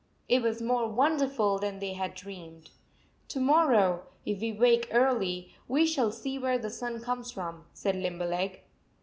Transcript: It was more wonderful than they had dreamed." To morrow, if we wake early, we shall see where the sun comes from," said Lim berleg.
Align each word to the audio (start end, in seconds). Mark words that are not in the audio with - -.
It 0.27 0.41
was 0.41 0.63
more 0.63 0.87
wonderful 0.87 1.59
than 1.59 1.77
they 1.77 1.93
had 1.93 2.15
dreamed." 2.15 2.71
To 3.27 3.39
morrow, 3.39 4.07
if 4.25 4.39
we 4.39 4.51
wake 4.51 4.87
early, 4.91 5.53
we 5.67 5.85
shall 5.85 6.11
see 6.11 6.39
where 6.39 6.57
the 6.57 6.71
sun 6.71 7.01
comes 7.01 7.31
from," 7.31 7.65
said 7.71 7.95
Lim 7.95 8.17
berleg. 8.17 8.61